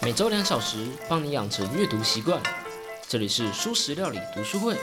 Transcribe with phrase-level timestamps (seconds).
[0.00, 2.40] 每周两小时，帮你养成阅读习惯。
[3.08, 4.76] 这里是舒食料理读书会。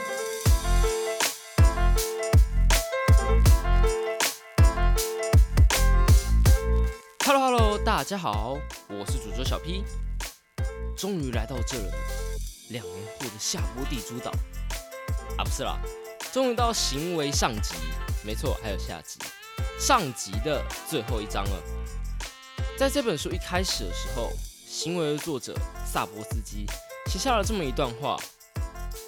[7.24, 8.58] Hello Hello，大家好，
[8.88, 9.82] 我是主角小 P。
[10.96, 11.92] 终于来到这了，
[12.68, 14.30] 两年后的下坡地主岛
[15.38, 15.78] 啊，不是啦，
[16.30, 17.74] 终于到行为上集，
[18.22, 19.18] 没错，还有下集，
[19.80, 21.62] 上集的最后一章了。
[22.78, 24.30] 在这本书一开始的时候，
[24.76, 25.54] 行为的作者
[25.90, 26.66] 萨博斯基
[27.06, 28.14] 写下了这么一段话：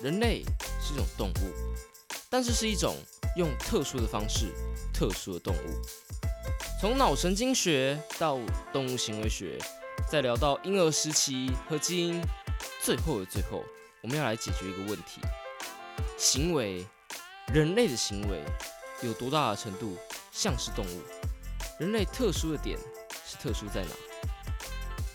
[0.02, 0.42] 人类
[0.80, 1.52] 是一种动物，
[2.30, 2.96] 但是是一种
[3.36, 4.46] 用特殊的方式、
[4.94, 5.82] 特殊的动物。
[6.80, 8.38] 从脑神经学到
[8.72, 9.58] 动物行为学，
[10.10, 12.18] 再聊到婴儿时期和基因，
[12.82, 13.62] 最后的最后，
[14.00, 15.20] 我们要来解决一个问题：
[16.16, 16.86] 行为，
[17.52, 18.42] 人类的行为
[19.02, 19.98] 有多大的程度
[20.32, 21.02] 像是动物？
[21.78, 22.78] 人类特殊的点
[23.26, 23.90] 是特殊在哪？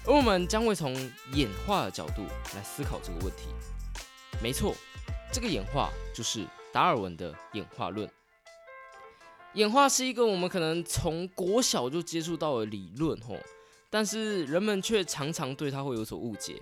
[0.05, 0.93] 而我们将会从
[1.33, 2.23] 演化的角度
[2.55, 3.47] 来思考这个问题。
[4.41, 4.75] 没错，
[5.31, 8.09] 这个演化就是达尔文的演化论。
[9.53, 13.37] 演化是一个我们可能从国小就接触到的理论，吼，
[13.89, 16.61] 但是人们却常常对它会有所误解。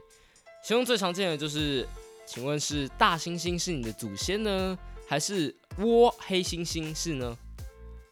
[0.63, 1.87] 其中最常见的就是，
[2.27, 7.35] 请问是大猩猩是你的祖先呢，还是窝黑猩猩是呢？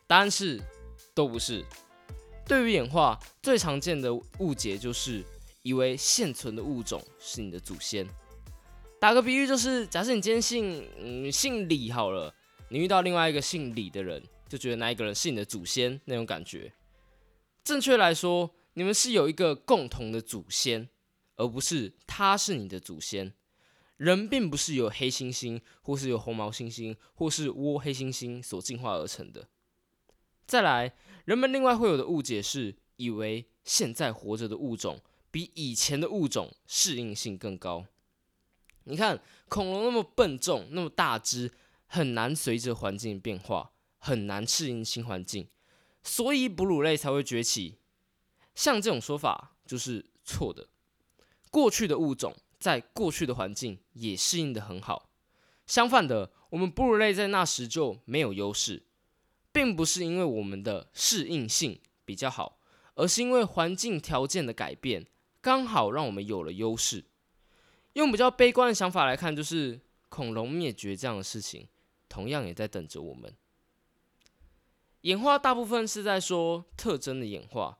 [0.07, 0.59] 答案是，
[1.13, 1.63] 都不是。
[2.49, 5.23] 对于演化最常见的误解就是
[5.61, 8.07] 以为现存的物种是你的祖先。
[8.99, 12.33] 打个比喻，就是假设你今天姓嗯姓李好了，
[12.69, 14.23] 你遇到另外一个姓李的人。
[14.47, 16.73] 就觉得那一个人是你的祖先那种感觉。
[17.63, 20.89] 正确来说，你们是有一个共同的祖先，
[21.35, 23.31] 而不是他是你的祖先。
[23.97, 29.49] 人并不是由黑猩猩，或是由红毛猩猩，或是倭黑猩猩所进化而成的。
[30.47, 30.95] 再来，
[31.29, 34.99] 人们另外会有的误解是，以为现在活着的物种
[35.29, 37.85] 比以前的物种适应性更高。
[38.85, 41.51] 你看，恐龙那么笨重，那么大只，
[41.85, 43.71] 很难随着环境变化。
[44.01, 45.45] 很难适应新环境，
[46.01, 47.75] 所以哺乳类才会崛起。
[48.55, 50.69] 像这种说法就是错的。
[51.51, 55.09] 过去的物种在过去的环境也适应的很好。
[55.67, 58.83] 相反的，我们哺乳类在那时就没有优势，
[59.59, 62.59] 并不是因为我们的适应性比较好，
[62.95, 65.05] 而是因为环境条件的改变
[65.41, 67.03] 刚好让我们有了优势。
[67.91, 71.67] 用比较悲观的想法来看，就是恐龙灭绝这样的事情，
[72.07, 73.35] 同样也在等着我们。
[75.01, 77.79] 演化大部分是在说特征的演化，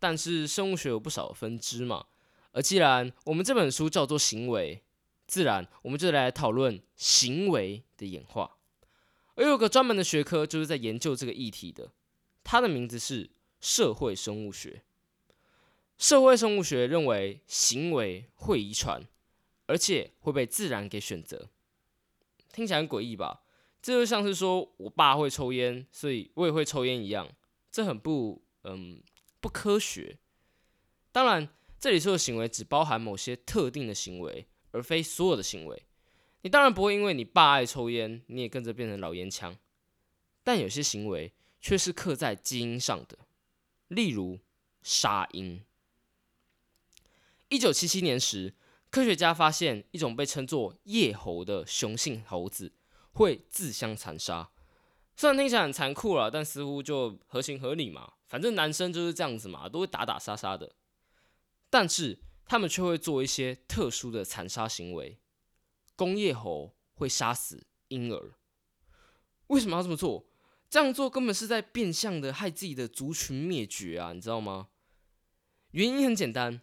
[0.00, 2.06] 但是生物学有不少分支嘛。
[2.50, 4.82] 而既然我们这本书叫做行为，
[5.28, 8.56] 自然我们就来讨论行为的演化。
[9.34, 11.92] 而有个专门的学科就是在研究这个议题的，
[12.44, 13.30] 它的名字是
[13.60, 14.82] 社会生物学。
[15.96, 19.06] 社会生物学认为行为会遗传，
[19.66, 21.50] 而且会被自然给选择。
[22.52, 23.42] 听起来很诡异吧？
[23.82, 27.28] 这就像是说我爸会抽烟，所以我也会抽烟一样，
[27.70, 29.02] 这很不嗯
[29.40, 30.18] 不科学。
[31.12, 31.48] 当然，
[31.78, 35.82] 这里说的行为只包含某些特定的行为，而非所有的行为。
[36.42, 39.56] 你当然不会因为你爸爱抽烟，你也跟着变成老烟枪。
[40.42, 43.18] 但有些行为却是刻在基因上的，
[43.88, 44.40] 例如
[44.82, 45.62] 杀婴。
[47.48, 48.54] 一九七七年时，
[48.90, 52.72] 科学家发现一种被称作叶猴的雄性猴子。
[53.12, 54.52] 会自相残杀，
[55.16, 58.12] 虽然听起来很残酷了，但似乎就合情合理嘛。
[58.28, 60.72] 反正男生就是这样子嘛，都会打打杀杀的。
[61.68, 65.18] 但是他们却会做一些特殊的残杀行为。
[66.00, 68.32] 工业猴会杀死婴儿，
[69.48, 70.26] 为什么要这么做？
[70.70, 74.68] 这样做根本是在变相的害自己的族群灭绝啊，你知道吗？
[75.72, 76.62] 原因很简单，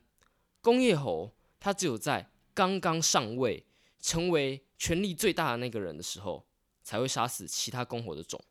[0.60, 3.66] 工业猴它只有在刚刚上位。
[4.00, 6.48] 成为权力最大的那个人的时候，
[6.84, 8.42] 才会杀死其他公猴的种，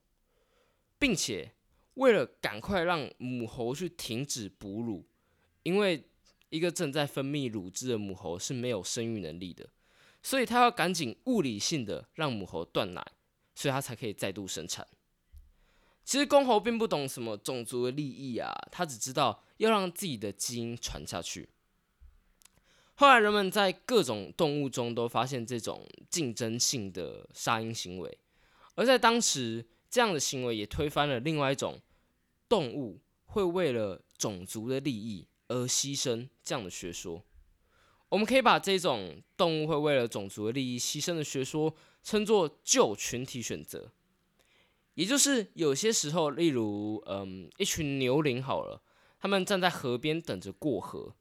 [0.98, 1.54] 并且
[1.94, 5.08] 为了赶快让母猴去停止哺乳，
[5.62, 6.11] 因为
[6.50, 9.70] 一个正在分泌乳汁的母猴是没有生育能力的，
[10.26, 13.12] 所以他要赶紧物理性的让母猴断奶，
[13.55, 14.84] 所以他才可以再度生产。
[16.05, 21.49] 其实公猴并不懂什么种族的利益啊，他只知道要让自己的基因传下去。
[22.94, 28.19] 后来，人们在各种动物中都发现这种竞争性的杀婴行为，
[28.75, 31.81] 而在当时，这样的行为也推翻了另外一种
[32.49, 37.25] 动物会为了种族的利益而牺牲这样的学说。
[38.08, 43.91] 我们可以把这种动物会为了种族的利益牺牲的学说称作旧群体选择，
[44.94, 48.81] 也就是有些时候，例如，嗯，一群牛羚好了，
[49.19, 51.14] 他们站在河边等着过河。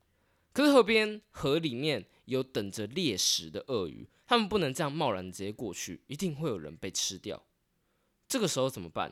[0.53, 7.43] 可是河边河里面有等着猎食的鳄鱼，它们不能这样贸然直接过去，一定会有人被吃掉。
[8.27, 9.11] 这个时候怎么办？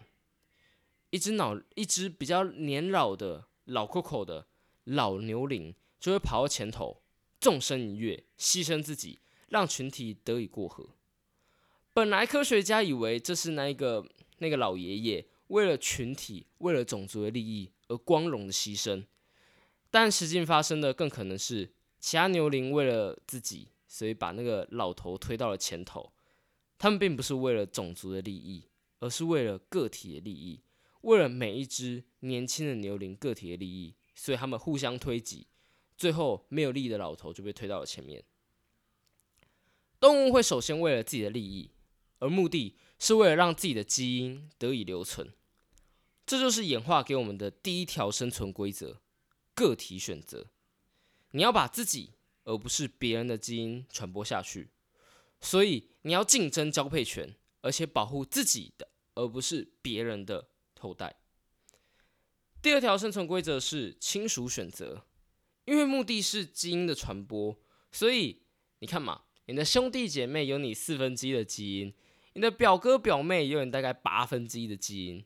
[1.09, 4.47] 一只老一只比较年老的老 Coco 的
[4.85, 7.02] 老牛羚就会跑到前头，
[7.43, 9.19] 纵身一跃，牺牲自己，
[9.49, 10.91] 让群体得以过河。
[11.91, 14.07] 本来科学家以为这是那一个
[14.37, 19.03] 那个老爷爷为了群体、为了种族的利益而光荣的牺牲，
[19.91, 26.13] 但实际发生的更可能是其他牛羚为了自己，所以把那个老头推到了前头。
[26.77, 28.69] 他们并不是为了种族的利益，
[28.99, 30.61] 而是为了个体的利益，
[31.01, 35.47] 为了每一只年轻的牛羚个体的利益，所以他们互相推挤，
[35.97, 38.23] 最后没有利益的老头就被推到了前面。
[39.99, 41.71] 动物会首先为了自己的利益。
[42.19, 45.33] 而目的是为了让自己的基因得以留存，
[46.25, 49.01] 这就是演化给我们的第一条生存规则：
[49.53, 50.47] 个体选择。
[51.31, 52.13] 你要把自己
[52.45, 54.69] 而不是别人的基因传播下去，
[55.41, 60.47] 所以你要竞争交配权，而且保护自己的而不是别人的
[60.79, 61.17] 后代。
[62.61, 65.05] 第二条生存规则是亲属选择，
[65.65, 67.57] 因为目的是基因的传播，
[67.91, 68.41] 所以
[68.79, 71.93] 你看嘛，你的兄弟姐妹有你四分之一的基因。
[72.35, 75.23] 你的表哥表妹有你大概八分之一的基因，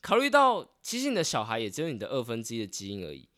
[0.00, 3.28] 考虑到其实你的小孩也只有你的二分之一的基因而已，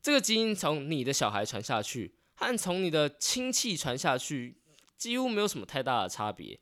[0.00, 4.56] 这个基因从你的小孩传下去，和从你的亲戚传下去
[4.96, 6.58] 几乎没有什么太大的差别，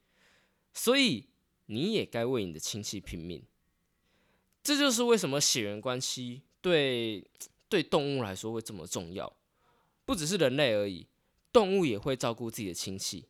[0.75, 1.29] 所以
[1.67, 3.45] 你也该为你的亲戚拼命。
[4.61, 7.25] 这就是为什么血缘关系对
[7.71, 9.33] 对动物来说会这么重要，
[10.09, 11.07] 不只是人类而已，
[11.53, 13.27] 动物也会照顾自己的亲戚，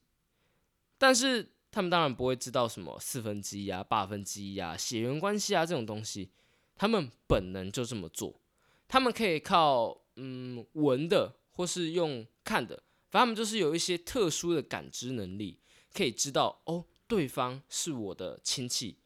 [0.97, 1.51] 但是。
[1.71, 6.31] 他们当然不会知道什么四分之一啊、八分之一啊、血缘关系啊这种东西，
[6.75, 8.41] 他们本能就这么做。
[8.89, 15.61] 他们可以靠嗯闻的，或是用看的，反正他们就是有一些特殊的感知能力，
[15.93, 18.97] 可以知道哦，对方是我的亲戚，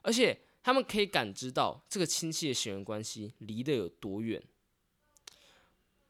[0.00, 4.42] 而且他们可以感知到这个亲戚的血缘关系离得有多远。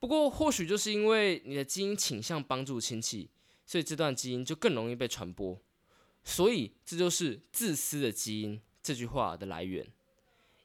[0.01, 3.31] 不过，或许就是因为你的基因倾向帮助亲戚，
[3.67, 5.61] 所以这段基因就更容易被传播。
[6.23, 9.87] 所以，这就是自私的基因这句话的来源。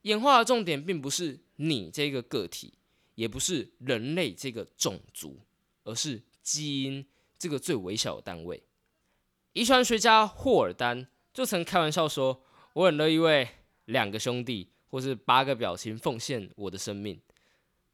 [0.03, 2.74] 演化的重点并不是你这个个体，
[3.15, 5.39] 也不是人类这个种族，
[5.83, 7.06] 而是基因
[7.39, 8.62] 这个最微小的单位。
[9.53, 12.44] 遗传学家霍尔丹就曾开玩笑说
[12.74, 13.47] ：“我很乐意为
[13.86, 17.19] 两个兄弟或是八个表情奉献我的生命。”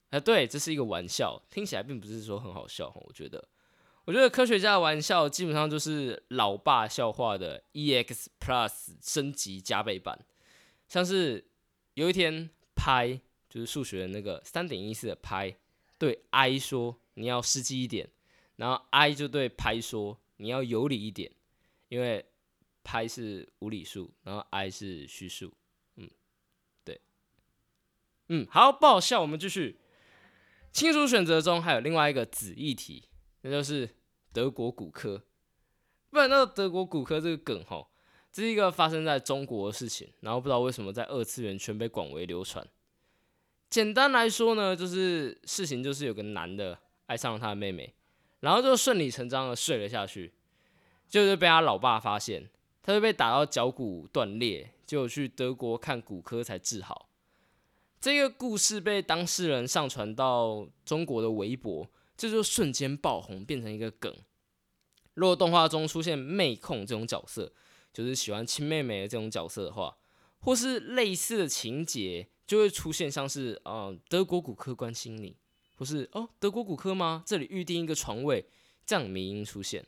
[0.10, 3.48] 啊，对，这是一个玩笑，听起来并不是说很好笑我觉得。
[4.06, 10.26] 我觉得科学家的玩笑基本上就是老爸笑话的 EX Plus 升级加倍版，
[10.88, 11.46] 像是
[11.94, 15.56] 有一天拍就是数学的那个三点一四的拍
[16.00, 18.10] 对 I 说你要实际一点，
[18.56, 21.32] 然后 I 就对拍说你要有理一点，
[21.90, 22.26] 因为
[22.84, 25.54] 拍是无理数，然后 I 是虚数，
[25.98, 26.10] 嗯，
[26.84, 27.00] 对，
[28.30, 29.80] 嗯，好，不好笑，我们继续。
[30.72, 33.10] 亲属选择中还有另外一个子议题，
[33.42, 33.90] 那就是。
[34.32, 35.24] 德国骨科，
[36.12, 37.88] 不然那个德国骨科这个梗哈，
[38.32, 42.66] 这是一个发生在中国的事情，然后不知道为什么在二次元圈被广为流传。
[43.72, 47.92] 简单来说呢，就是事情就是有个男的爱上了他的妹妹，
[48.42, 50.32] 然后就顺理成章的睡了下去，
[51.08, 52.52] 就是被他老爸发现，
[52.84, 57.09] 他就被打到脚骨断裂，就去德国看骨科才治好。
[58.00, 61.90] 这个故事被当事人上传到中国的微博。
[62.16, 64.14] 这就瞬间爆红，变成一个梗。
[65.14, 67.54] 如果动画中出现妹控这种角色，
[67.94, 69.98] 就是喜欢亲妹妹的这种角色的话，
[70.40, 75.38] 或是类似的情节，就会出现像是啊德国骨科关心你，
[75.78, 77.24] 不是哦德国骨科吗？
[77.26, 78.50] 这里预定一个床位，
[78.86, 79.86] 这样迷音出现。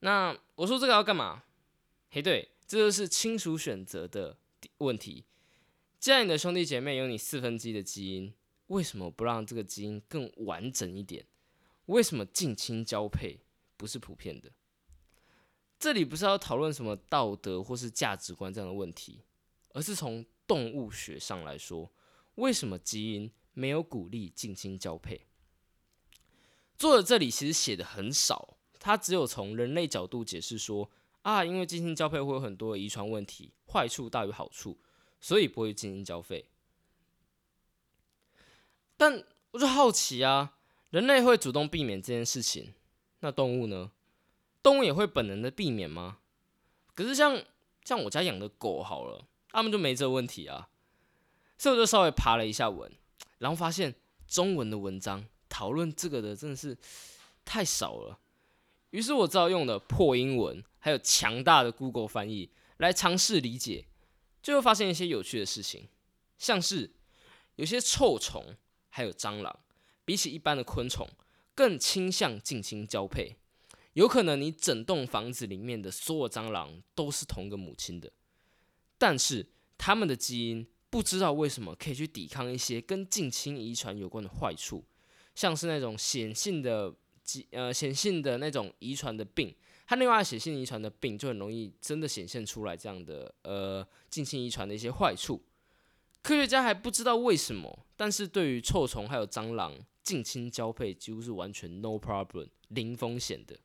[0.00, 1.44] 那我说这个要干嘛？
[2.10, 4.36] 嘿，对，这就是亲属选择的
[4.76, 5.24] 问题。
[6.04, 8.34] 既然你的兄弟姐妹有你四分之一的基因。
[8.66, 11.26] 为什么不让这个基因更完整一点？
[11.86, 13.40] 为什么近亲交配
[13.78, 14.52] 不是普遍的？
[15.78, 19.22] 这里不是要讨论什么道德或是价值观这样的问题，
[19.70, 21.90] 而是从动物学上来说，
[22.34, 25.22] 为什么基因没有鼓励近亲交配？
[26.76, 30.90] 作者这里其实写的很少，他只有从人类角度解释说
[31.22, 34.78] 啊，因为近亲交配会有很多遗传问题，坏处大于好处，
[35.24, 36.44] 所以不会进行交费。
[38.94, 40.58] 但我就好奇啊，
[40.90, 42.74] 人类会主动避免这件事情，
[43.20, 43.90] 那动物呢？
[44.62, 46.18] 动物也会本能的避免吗？
[46.94, 47.42] 可是像
[47.86, 50.68] 像我家养的狗好了，他们就没这问题啊。
[51.56, 52.92] 所以我就稍微爬了一下文，
[53.38, 53.94] 然后发现
[54.28, 56.76] 中文的文章讨论这个的真的是
[57.46, 58.18] 太少了。
[58.90, 63.86] 于是我只好用了破英文，还有强大的 Google 翻译来尝试理解，
[64.44, 65.88] 就会发现一些有趣的事情，
[66.36, 66.92] 像是
[67.56, 68.54] 有些臭虫
[68.90, 69.60] 还有蟑螂，
[70.04, 71.08] 比起一般的昆虫，
[71.54, 73.36] 更倾向近亲交配。
[73.94, 78.12] 有可能你整栋房子里面的所有蟑螂都是同一个母亲的，
[78.98, 79.48] 但是
[79.78, 84.84] 它们的基因不知道为什么可以去抵抗一些跟近亲遗传有关的坏处，
[85.34, 89.52] 像是那种显性的即呃显性的那种遗传的病，
[89.86, 95.42] 它另外显性遗传的病就很容易真的显现出来这样的呃近亲遗传的一些坏处。
[96.22, 103.58] 科学家还不知道为什么，但是对于臭虫还有蟑螂近亲交配几乎是完全 no problem 零风险的。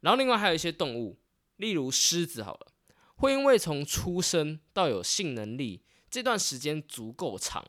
[0.00, 1.18] 然后另外还有一些动物，
[1.56, 2.72] 例如狮子，好了，
[3.16, 7.64] 会因为从出生到有性能力这段时间足够长，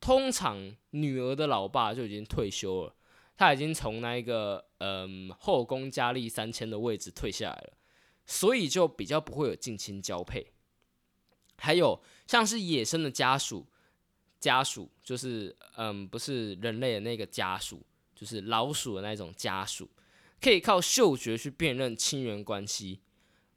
[0.00, 2.94] 通常女儿的老爸就已经退休了，
[3.40, 7.72] 他已经从那一个嗯后宫佳丽三千的位置退下来了，
[8.26, 10.52] 所以就比较不会有近亲交配。
[11.56, 13.66] 还有像是野生的家属，
[14.38, 17.82] 家属就是嗯不是人类的那个家属，
[18.14, 19.88] 就是老鼠的那种家属。
[20.38, 23.00] 可以靠嗅觉去辨认亲缘关系。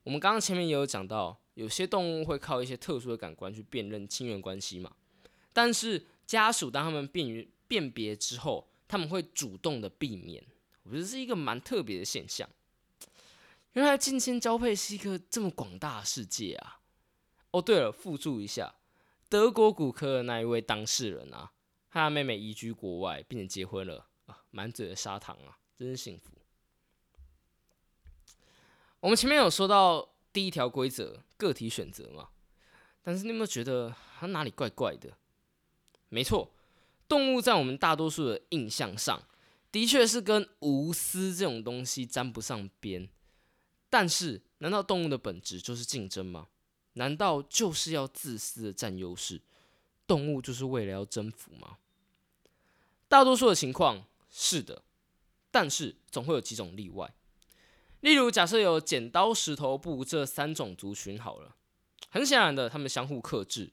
[0.03, 4.93] 我们刚刚前面也有讲到，有些动物会靠一些特殊的感官去辨认亲缘关系嘛。
[5.51, 10.45] 但是家属当他们辨辨别之后，他们会主动的避免。
[10.83, 12.47] 我觉得是一个蛮特别的现象。
[13.71, 16.79] 原来近亲交配是一个这么广大的世界啊！
[17.49, 18.75] 哦，对了，附注一下，
[19.27, 21.53] 德国骨科的那一位当事人啊，
[21.89, 26.29] 他妹妹移居国外，并且结婚了啊，满嘴的砂糖啊，真是幸福。
[28.99, 32.29] 我们前面有说到第一条规则，个体选择嘛，
[33.01, 35.17] 但是你有没有觉得它哪里怪怪的？
[36.09, 36.51] 没错，
[37.13, 39.21] 动物在我们大多数的印象上，
[39.71, 43.07] 的确是跟无私这种东西沾不上边。
[43.87, 46.47] 但是，难道动物的本质就是竞争吗？
[46.93, 49.43] 难道就是要自私的占优势？
[50.07, 51.77] 动物就是为了要征服吗？
[53.07, 54.81] 大多数的情况是的，
[55.51, 57.13] 但是总会有几种例外。
[57.99, 61.55] 例如，假设有剪刀、石头、布这三种族群，好了，
[62.09, 63.71] 很显然的，他们相互克制。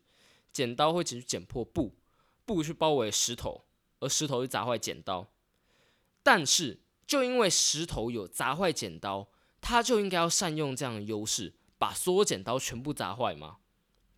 [0.52, 1.94] 剪刀会去剪破布，
[2.44, 3.64] 布去包围石头，
[4.00, 5.28] 而石头去砸坏剪刀。
[6.22, 9.28] 但是，就因为石头有砸坏剪刀，
[9.60, 13.58] 他就应该要善用这样的优势，把所有剪刀全部砸坏吗？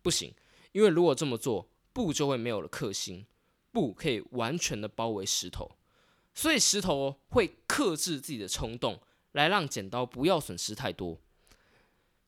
[0.01, 0.33] 不行，
[0.71, 3.25] 因为如果这么做，布就会没有了克星，
[3.71, 5.77] 布可以完全的包围石头，
[6.33, 8.99] 所以石头会克制自己的冲动。
[9.33, 11.19] 来让剪刀不要损失太多，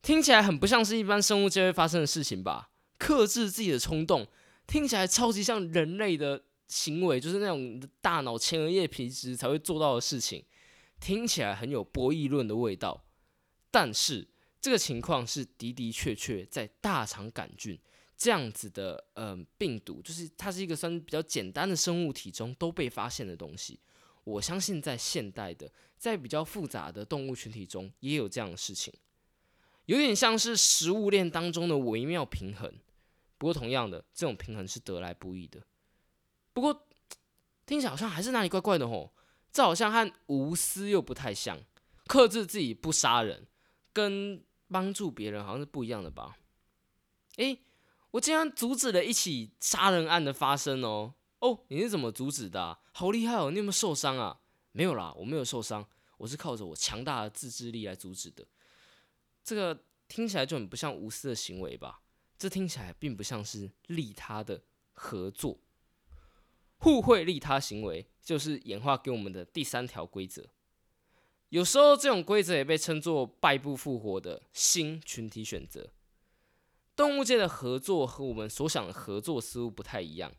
[0.01, 2.71] 听起来很不像是一般生物界会发生的事情吧？
[2.97, 4.25] 克制自己的冲动，
[4.67, 10.43] 听起来超级像人类的行为，就是那种大脑前额叶皮质才会做到的事情，
[10.99, 13.05] 听起来很有博弈论的味道。
[13.71, 14.27] 但是
[14.61, 17.79] 这个情况是的的确确在大肠杆菌
[18.17, 23.79] 这样子的嗯病毒，就是它是一个算比较简单的生物体中都被发现的东西。
[24.23, 25.71] 我相信在现代的。
[25.97, 28.93] 在比较复杂的动物群体中，也有这样的事情，
[29.85, 32.71] 有点像是食物链当中的微妙平衡。
[33.45, 35.61] 不过，同样的，这种平衡是得来不易的。
[36.51, 36.87] 不过，
[37.63, 39.13] 听起来好像还是哪里怪怪的吼。
[39.51, 41.59] 这好像和无私又不太像，
[42.07, 43.45] 克制自己不杀人，
[43.93, 46.37] 跟帮助别人好像是不一样的吧？
[47.35, 47.61] 诶，
[48.09, 51.13] 我竟然阻止了一起杀人案的发生哦！
[51.41, 52.79] 哦，你是怎么阻止的？
[52.93, 53.51] 好厉害哦！
[53.51, 54.39] 你有没有受伤啊？
[54.71, 55.87] 没有啦，我没有受伤，
[56.17, 58.43] 我是靠着我强大的自制力来阻止的。
[59.43, 62.01] 这个听起来就很不像无私的行为吧？
[62.37, 64.61] 这听起来并不像是利他的
[64.93, 65.57] 合作，
[66.77, 70.49] 互惠利他行为就是演化给我们的第三条规则。
[71.49, 75.89] 有时候这种规则也被称作败不复活的新群体选择。
[76.95, 80.33] 动物界的合作和我们所想的合作似乎不太一样，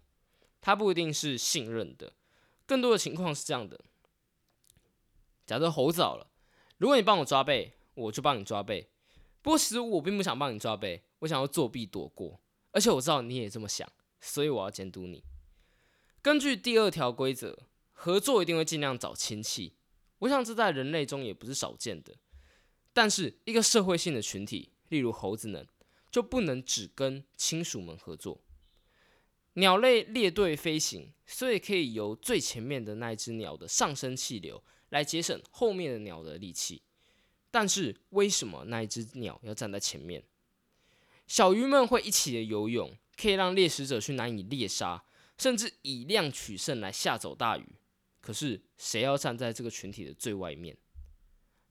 [0.61, 2.13] 它不一定是信任的，
[2.67, 3.81] 更多的情况是这样的。
[5.47, 6.27] 假设猴子好了，
[6.79, 8.89] 如果你帮我抓背，我就帮你抓背。
[9.47, 12.41] 不过其实我并不想帮你抓背，我想要作弊躲过。
[12.73, 13.89] 而且我知道你也这么想，
[14.21, 15.23] 所以我要监督你。
[16.21, 17.57] 根据第二条规则，
[17.93, 19.77] 合作一定会尽量找亲戚。
[20.19, 22.17] 我想这在人类中也不是少见的。
[22.93, 25.65] 但是一个社会性的群体，例如猴子们，
[26.11, 28.43] 就不能只跟亲属们合作。
[29.53, 34.65] 鸟类列队飞行，所以可以由最前面的那一只鸟的上升气流。
[34.89, 36.83] 来节省后面的鸟的力气，
[37.57, 40.23] 但是为什么那一只鸟要站在前面？
[41.27, 45.03] 小鱼们会一起的游泳，可以让猎食者去难以猎杀，
[45.39, 47.65] 甚至以量取胜来吓走大鱼。
[48.21, 50.77] 可是谁要站在这个群体的最外面？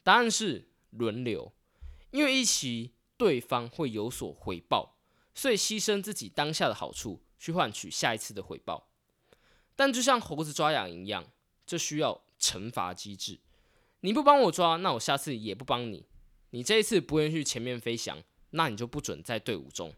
[0.02, 1.54] 答案是轮流，
[2.10, 4.98] 因为一起对方会有所回报，
[5.36, 8.90] 所以牺牲自己当下的好处去换取下一次的回报。
[9.76, 11.32] 但就像猴子抓痒一样，
[11.64, 13.42] 这需要惩罚机制。
[14.06, 16.06] 你不帮我抓，那我下次也不帮你。
[16.52, 18.22] 你这一次不愿意去前面飞翔，
[18.52, 19.96] 那你就不准在队伍中。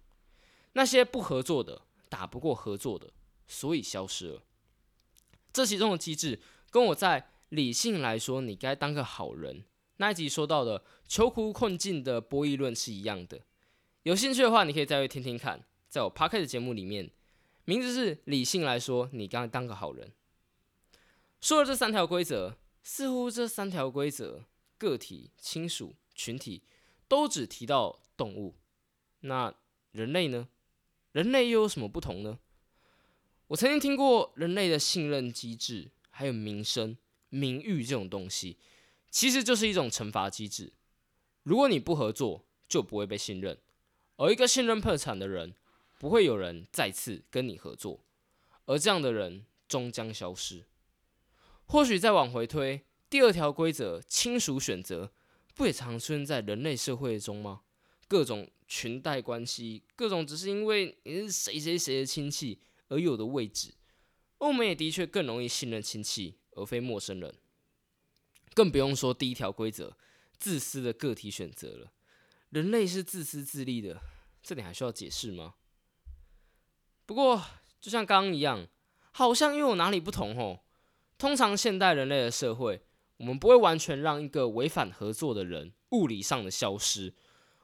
[0.71, 3.11] 那些不合作的，打不过合作的，
[3.49, 4.43] 所以消失了。
[5.51, 6.39] 这其中的机制，
[6.71, 9.65] 跟我在理性来说，你该当个好人
[9.97, 13.41] 那一集说到的囚徒困境的博弈论是一样的。
[14.03, 17.11] 有兴趣的话，你可以再去听听看，在我 p a r k 的节目里面，
[17.65, 20.13] 名字是理性来说，你该当个好人。
[21.41, 22.55] 说了这三条规则，
[22.89, 24.45] 似乎这三条规则，
[24.77, 26.63] 个体、亲属、群体，
[27.09, 28.55] 都只提到动物。
[29.19, 29.53] 那
[29.91, 30.47] 人类呢？
[31.11, 32.39] 人类又有什么不同呢？
[33.47, 38.57] 我曾经听过人类的信任机制，还有名声、名誉这种东西，
[39.11, 40.71] 其实就是一种惩罚机制。
[41.43, 43.57] 如果你不合作，就不会被信任，
[44.15, 45.53] 而一个信任破产的人，
[45.99, 47.99] 不会有人再次跟你合作，
[48.65, 50.63] 而这样的人终将消失。
[51.67, 55.11] 或许再往回推，第二条规则——亲属选择，
[55.53, 57.61] 不也常出现在人类社会中吗？
[58.07, 62.59] 各种裙带关系，各种只是因为你是谁谁谁的亲戚。
[62.89, 63.73] 而有的位置，
[64.37, 67.35] 我们也的确更容易信任亲戚，而非陌生人。
[68.53, 69.97] 更不用说第一条规则，
[70.39, 71.91] 自私的个体选择了。
[72.51, 73.99] 人类是自私自利的，
[74.41, 75.55] 这点还需要解释吗？
[77.05, 77.43] 不过，
[77.81, 78.65] 就像刚刚一样，
[79.11, 80.61] 好像又有哪里不同哦。
[81.17, 82.81] 通常现代人类的社会，
[83.17, 87.13] 我们不会完全让一个违反合作的人物理上的消失。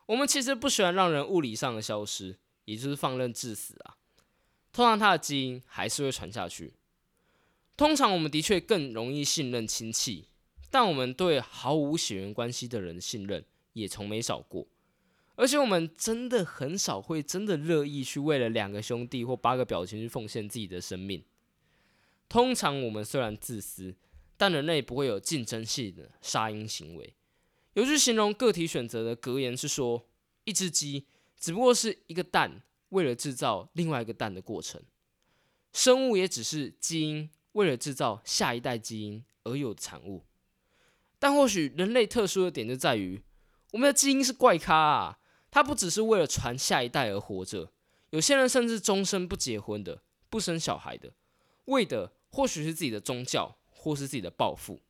[0.08, 3.96] 我们其实不喜欢让人物理上的消失，也就是放任致死啊。
[4.72, 6.74] 通常他的基因还是会传下去。
[7.78, 10.28] 通常我们的确更容易信任亲戚，
[10.72, 14.68] 但我们对毫无血缘关系的人信任也从没少过。
[15.36, 21.24] 而且我们真的很少会真的乐意去为了两个兄弟或八个表情去奉献自己的生命。
[22.34, 23.96] 通常我们虽然自私，
[24.36, 27.14] 但人类不会有竞争性的杀婴行为。
[27.74, 30.10] 有句形容个体选择的格言是说：
[30.44, 31.06] 一只鸡
[31.38, 32.64] 只不过是一个蛋。
[32.90, 34.82] 为了制造另外一个蛋的过程，
[35.74, 40.26] 生物也只是基因为了制造下一代基因而有的产物。
[41.20, 43.22] 但或许人类特殊的点就在于，
[43.74, 45.20] 我们的基因是怪咖啊！
[45.52, 47.72] 它不只是为了传下一代而活着。
[48.10, 51.14] 有些人甚至终身不结婚的、不生小孩的，
[51.66, 54.82] 为的或许是自己的宗教，或是自己的抱负。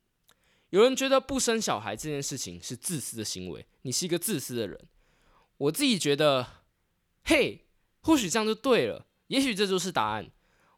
[0.69, 4.88] 有人觉得不生小孩这件事情是自私的行为，你是一个自私的人。
[5.58, 6.63] 我自己觉得，
[7.25, 7.60] 嘿。
[8.06, 10.29] 或许这样就对了，也许这就是答案。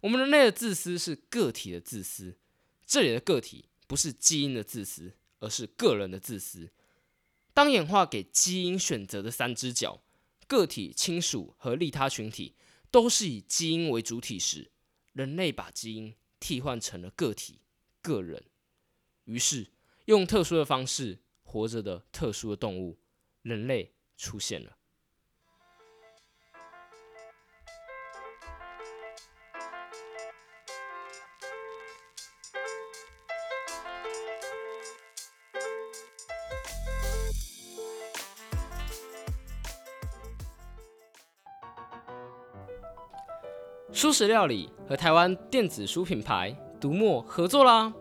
[0.01, 2.37] 我们人类的自私是个体的自私，
[2.85, 6.71] 这里的个体不是基因的自私，而是个人的自私。
[7.51, 10.03] 当演化给基因选择的三只脚——
[10.47, 12.55] 个体、亲属和利他群体，
[12.91, 14.69] 都是以基因为主体时，
[15.13, 16.13] 人类把基因
[16.45, 17.59] 替换成了个体、
[18.03, 18.45] 个人，
[19.23, 19.71] 于是
[20.05, 22.99] 用特殊的方式活着的特殊的动物——
[23.41, 24.74] 人类出现了。
[43.95, 47.93] 素食料理和台湾电子书品牌读墨合作啦。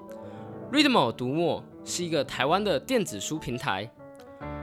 [0.72, 3.88] Readmo 读墨是一个台湾的电子书平台，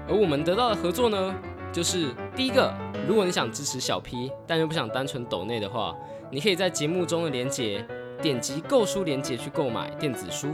[0.10, 1.34] 而我们得到的合作呢，
[1.72, 2.76] 就是第一个，
[3.08, 5.96] 如果你想支持小 P，但又不想单纯抖内的话，
[6.30, 7.88] 你可以在节目中的连结
[8.22, 10.50] 点击购书连结去购买电子书，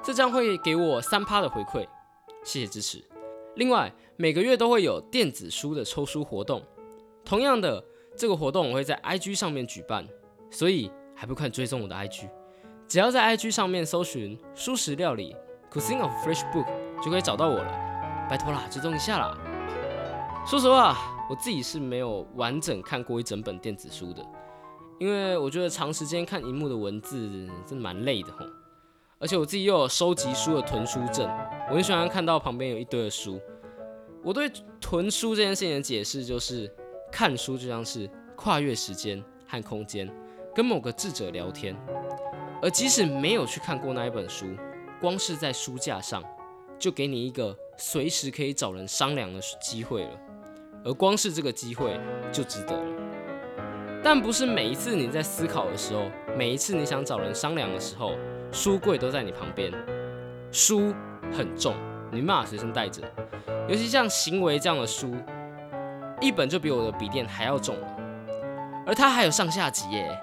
[0.00, 1.84] 这将会给我三趴的回馈，
[2.44, 3.02] 谢谢支持。
[3.56, 6.62] 另外，每个月都会有电子书的抽书活动，
[7.24, 7.84] 同样的，
[8.16, 10.06] 这个活动我会在 IG 上面举办。
[10.50, 12.28] 所以还不快追踪我的 IG，
[12.88, 15.34] 只要在 IG 上面搜寻“素食料理
[15.70, 16.66] Cuisine of Fresh Book”
[17.02, 18.26] 就可以找到我了。
[18.28, 19.36] 拜托啦，追踪一下啦！
[20.46, 20.96] 说实话，
[21.28, 24.24] 我自己是没有完整看过一整本电子书的，
[24.98, 27.28] 因为我觉得长时间看荧幕的文字
[27.66, 28.44] 真的蛮累的吼。
[29.18, 31.28] 而且我自己又有收集书的囤书症，
[31.68, 33.40] 我很喜欢看到旁边有一堆的书。
[34.22, 36.72] 我对囤书这件事情的解释就是，
[37.12, 40.10] 看书就像是跨越时间和空间。
[40.54, 41.76] 跟某个智者聊天，
[42.60, 44.46] 而即使没有去看过那一本书，
[45.00, 46.22] 光是在书架上，
[46.78, 50.10] 就给你一个随时可以找人商量的机会了。
[50.84, 52.00] 而光是这个机会
[52.32, 53.00] 就值得了。
[54.02, 58.14] 但不是每一次你在思考的时候，每一次你想找人商量的时候，
[58.50, 59.70] 书柜都在你旁边。
[60.50, 60.92] 书
[61.30, 61.74] 很重，
[62.10, 63.02] 你没办法随身带着，
[63.68, 65.14] 尤其像行为这样的书，
[66.20, 67.96] 一本就比我的笔电还要重了。
[68.86, 70.18] 而它还有上下级耶。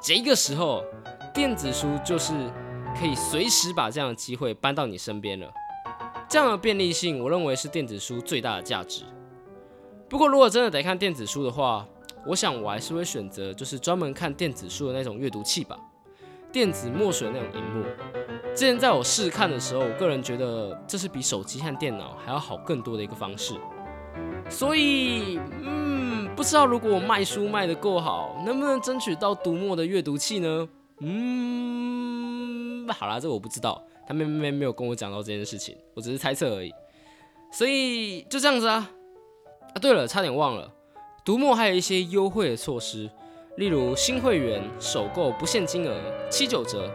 [0.00, 0.84] 这个时候，
[1.34, 2.32] 电子书就是
[2.98, 5.50] 可以随时把这样的机会搬到你身边了。
[6.28, 9.02] 这样的便利性，我认为是电子书最大的价值。
[10.08, 11.84] 不过，如果真的得看电子书的话，
[12.26, 15.76] 我想我还是会选择就是专门看电子书的那种阅读器吧，
[16.52, 17.84] 电子墨水那种荧幕。
[18.54, 23.54] 之前在我试看的时候，我个人觉得这是比手机和电脑还要好更多的一个方式。
[24.48, 25.87] 所以，嗯，
[26.38, 30.68] 不知道如果我卖书卖的够好，能不能争取到读墨的阅读器呢？
[31.00, 36.72] 嗯，好啦，这我不知道，他妹妹没有跟我讲到这件事情，我只是猜测而已。
[37.50, 38.88] 所以就这样子啊。
[39.74, 40.72] 啊，对了，差点忘了。
[41.24, 43.10] 读墨还有一些优惠的措施，
[43.56, 46.88] 例如新会员首购不限金额七九折，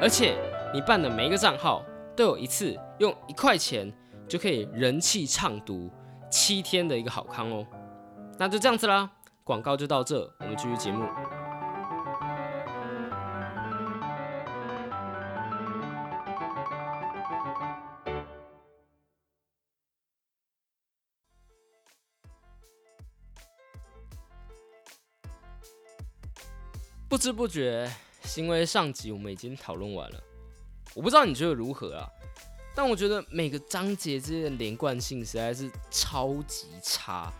[0.00, 0.34] 而且
[0.74, 1.80] 你办的每一个账号
[2.16, 3.88] 都有一次用一块钱
[4.26, 5.88] 就可以人气畅读
[6.28, 7.64] 七天的一个好康哦。
[8.36, 9.10] 那就这样子啦，
[9.42, 11.08] 广告就到这，我们继续节目。
[27.08, 27.88] 不知不觉，
[28.24, 30.20] 行为上集我们已经讨论完了。
[30.94, 32.10] 我不知道你觉得如何啊？
[32.74, 37.32] 但我觉得每个章节之间的连贯性实在是超级差。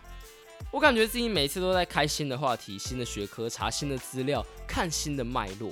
[0.75, 5.71] 我感觉自己每次都在开新的话题、新的学科、查新的资料、看新的脉络，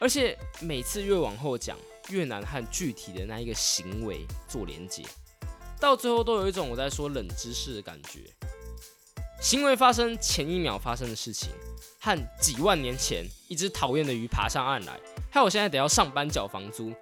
[0.00, 5.04] 而且每次越往后讲，越难和具体的那一个行为做连接，
[5.78, 8.24] 到最后都有一种我在说冷知识的感觉。
[9.40, 11.50] 行为发生前一秒发生的事情。
[12.00, 16.92] 和几万年前一只讨厌的鱼爬上岸来，还有我现在得要上班缴房租，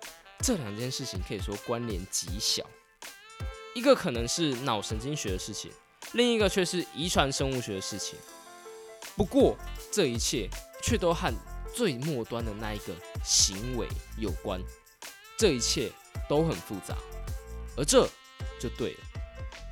[0.40, 2.62] 这两件事情可以说关联极小。
[3.74, 5.72] 一个可能是脑神经学的事情，
[6.14, 8.18] 另一个却是遗传生物学的事情。
[9.16, 9.56] 不过
[9.90, 10.48] 这一切
[10.82, 11.32] 却都和
[11.74, 12.94] 最末端的那一个
[13.24, 13.86] 行为
[14.18, 14.60] 有关。
[15.38, 15.90] 这一切
[16.28, 16.96] 都很复杂，
[17.76, 18.06] 而这
[18.60, 19.00] 就对了。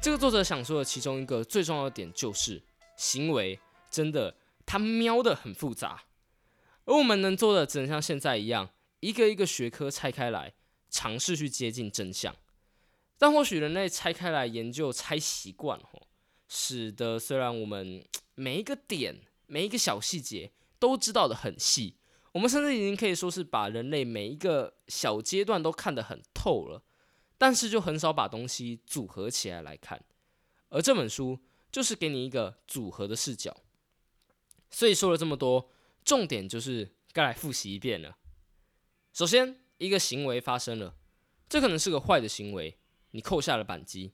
[0.02, 2.62] 这个作者想说的其中一个最重要的点就是
[2.96, 3.58] 行为
[3.90, 4.34] 真的。
[4.66, 6.04] 它瞄的很复杂，
[6.84, 10.52] 而我们能做的只能像现在一样，一个一个学科拆开来，
[10.88, 12.36] 尝试去接近真相。
[13.18, 16.06] 但或许人类拆开来研究拆习惯吼，
[16.52, 21.94] 使得虽然我们每一个点、每一个小细节都知道的很细，
[22.32, 26.82] 我们甚至已经可以说是把人类每一个小阶段都看得很透了，
[27.38, 30.04] 但是就很少把东西组合起来来看。
[30.70, 31.38] 而这本书
[31.70, 33.56] 就是给你一个组合的视角。
[34.70, 35.70] 所以说了这么多，
[36.04, 38.16] 重点就是该来复习一遍了。
[39.12, 40.96] 首先，一个行为发生了，
[41.48, 42.78] 这可能是个坏的行为，
[43.12, 44.12] 你扣下了扳机；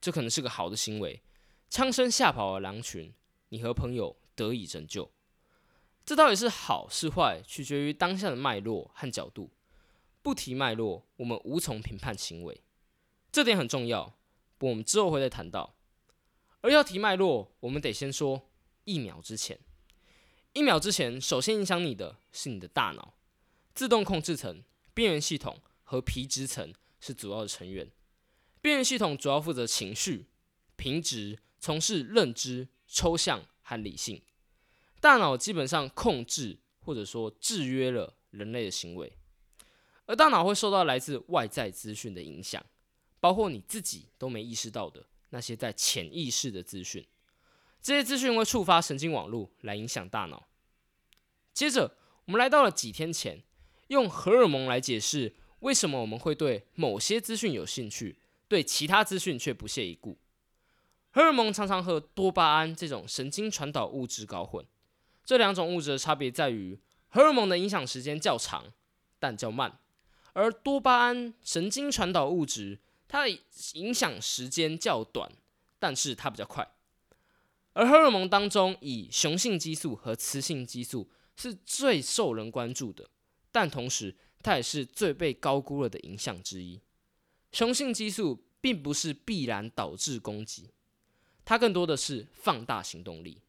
[0.00, 1.22] 这可能是个好的行为，
[1.68, 3.12] 枪声吓跑了狼群，
[3.48, 5.10] 你和朋友得以拯救。
[6.04, 9.50] 这到底是好是坏，取决于当下的脉络和角度。
[10.22, 12.62] 不提脉络，我们无从评判行为，
[13.30, 14.16] 这点很重要。
[14.60, 15.74] 我们之后会再谈到。
[16.62, 18.48] 而要提脉络，我们得先说
[18.84, 19.58] 一秒之前。
[20.52, 23.14] 一秒之前，首先影响你的是你的大脑、
[23.74, 27.90] 自动控制层、边缘系统和皮质层是主要的成员。
[28.60, 30.26] 边缘系统主要负责情绪、
[30.76, 34.22] 平直，从事认知、抽象和理性。
[35.00, 39.12] 大脑基本上控制或者说制约了人类的行为，
[40.06, 42.64] 而大脑会受到来自外在资讯的影响，
[43.20, 47.06] 包括你自己都没意识到的那些在潜意识的资讯。
[47.82, 50.48] 这些资讯会触发神经网络来影响大脑。
[51.52, 53.42] 接着，我们来到了几天前，
[53.88, 60.18] 用荷尔蒙来解释为什么我们会对某些资讯有兴趣，对其他资讯却不屑一顾。
[61.16, 64.62] 荷尔蒙常常和多巴胺这种神经传导物质搞混。
[65.24, 68.70] 这两种物质的差别在于，荷尔蒙的影响时间较长，
[69.18, 69.80] 但较慢；
[70.34, 73.40] 而多巴胺神经传导物质，它的
[73.72, 75.32] 影响时间较短，
[75.78, 76.70] 但是它比较快。
[77.72, 83.08] 而荷尔蒙当中，以雄性激素和雌性激素是最受人关注的，
[83.50, 86.78] 但同时它也是最被高估了的影响之一。
[87.52, 90.68] 雄性激素并不是必然导致攻击，
[91.46, 93.40] 它更多的是放大行动力。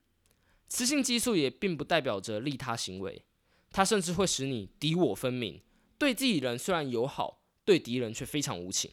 [0.70, 3.26] 雌性激素也并不代表着利他行为，
[3.72, 5.62] 它甚至会使你敌我分明，
[5.98, 8.92] 对自己人虽然友好，对敌人却非常无情。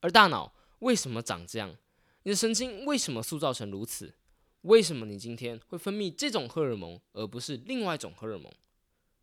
[0.00, 1.76] 而大脑为什么长这样？
[2.24, 4.14] 你的神经为什么塑造成如此？
[4.62, 8.52] 为什么你今天会分泌这种荷尔蒙，而不是另外一种荷尔蒙？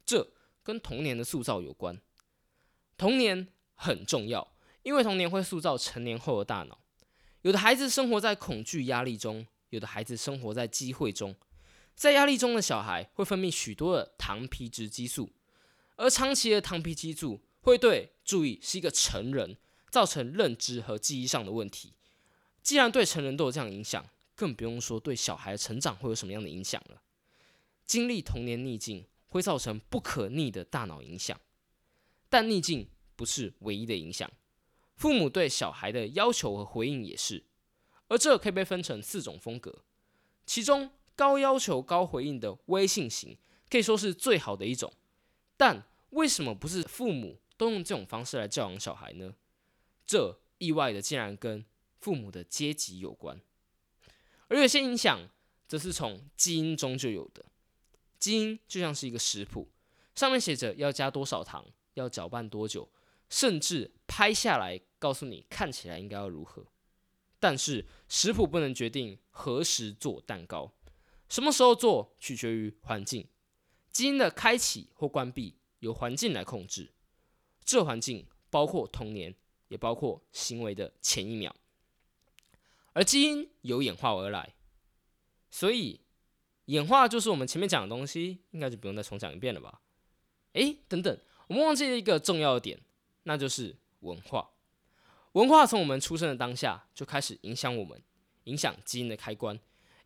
[0.06, 0.32] 这
[0.64, 2.00] 跟童年的塑造有关。
[2.96, 6.78] 童年很重要，因为童年会塑造成年后的大脑。
[7.42, 11.36] 有的孩子生活在恐惧、压力中，有的孩子生活在机会中。
[11.96, 15.32] 在压力中的小孩会分泌许多的糖皮质激素，
[15.96, 19.58] 而长期的糖皮激素会对注意是一个成人
[19.90, 21.94] 造成认知和记忆上的问题。
[22.64, 27.02] 既然对成人都有这样影响，更不用说对小孩的成长会有什么样的影响了。
[27.86, 31.40] 经历童年逆境会造成不可逆的大脑影响，
[32.30, 34.32] 但逆境不是唯一的影响。
[35.02, 37.44] 父母对小孩的要求和回应也是，
[38.08, 39.84] 而这可以被分成四种风格，
[40.46, 40.92] 其中。
[41.14, 43.38] 高要求、高回应的微信型
[43.70, 44.92] 可以说是最好的一种，
[45.56, 49.36] 但为什么不是父母都用这种方式来教养小孩呢？
[50.08, 51.64] 这意外的竟然跟
[52.00, 53.40] 父母的阶级有关，
[54.48, 55.30] 而有些影响
[55.68, 57.46] 则是从基因中就有的。
[58.18, 59.70] 基因就像是一个食谱，
[60.16, 61.64] 上面写着要加多少糖，
[61.96, 62.90] 要搅拌多久，
[63.30, 66.64] 甚至拍下来告诉你看起来应该要如何。
[67.40, 70.72] 但是食谱不能决定何时做蛋糕。
[71.28, 73.28] 什么时候做取决于环境，
[73.90, 76.92] 基因的开启或关闭由环境来控制。
[77.64, 79.34] 这环境包括童年，
[79.70, 81.56] 也包括行为的前一秒。
[82.94, 84.54] 而基因由演化而来，
[85.50, 86.02] 所以
[86.66, 89.82] 演化就是我们前面讲的东西，应该就不用再重讲一遍了吧？
[90.54, 92.80] 诶，等等，我们忘记了一个重要的点，
[93.24, 94.52] 那就是文化。
[95.34, 98.02] 文化从我们出生的当下就开始影响我们，
[98.46, 99.58] 影响基因的开关。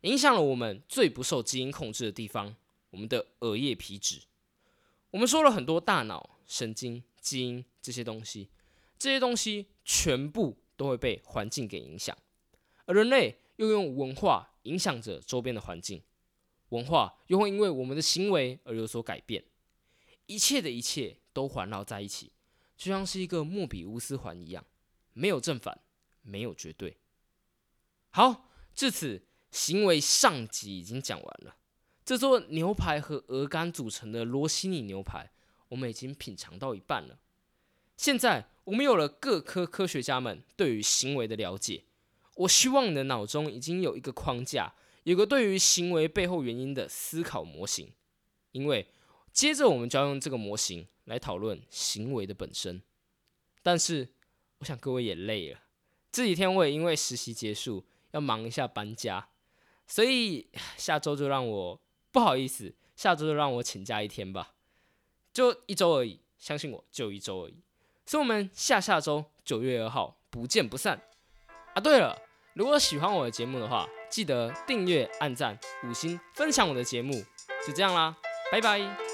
[0.02, 2.54] 影响了我们最不受基因控制的地方，
[2.90, 4.22] 我们的额叶皮质。
[5.10, 8.50] 我们说了很多大脑、神经、基因这些东西，
[8.98, 12.16] 这些东西全部都会被环境给影响，
[12.84, 16.02] 而人类又用文化影响着周边的环境，
[16.68, 19.42] 文化又会因为我们的行为而有所改变。
[20.26, 22.30] 一切的一切都环绕在一起，
[22.76, 24.64] 就像是一个莫比乌斯环一样，
[25.16, 25.80] 没有正反，
[26.20, 26.98] 没有绝对。
[28.10, 29.22] 好，至此。
[29.52, 31.56] 行为上集已经讲完了，
[32.04, 35.30] 这座牛排和鹅肝组成的罗西尼牛排，
[35.68, 37.18] 我们已经品尝到一半了。
[37.96, 41.84] 现在我们有了各科科学家们对于行为的了解，
[42.34, 44.74] 我希望你的脑中已经有一个框架，
[45.04, 47.90] 有个对于行为背后原因的思考模型。
[48.52, 48.86] 因为
[49.32, 52.82] 接着我们就要用这个模型来讨论行为的本身。
[53.62, 54.10] 但是
[54.58, 55.60] 我想各位也累了，
[56.10, 59.28] 这几天我也因为实习结束要忙一下搬家。
[59.86, 64.54] 所以下周就让我不好意思，下周就让我请假一天吧，
[65.32, 67.62] 就一周而已，相信我，就一周而已。
[68.04, 71.02] 所以我们下下周九月二号不见不散
[71.74, 71.80] 啊！
[71.80, 72.18] 对了，
[72.54, 77.12] 如果喜欢我的节目的话，记得订阅、按赞、五星、分享我的节目，
[77.66, 78.16] 就这样啦，
[78.50, 79.05] 拜拜。